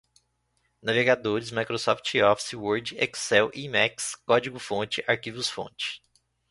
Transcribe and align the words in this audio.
navegadores, 0.81 1.51
microsoft 1.51 2.11
office, 2.23 2.55
word, 2.55 2.91
excel, 2.97 3.51
emacs, 3.53 4.15
código-fonte, 4.25 5.03
arquivos-fonte 5.07 6.01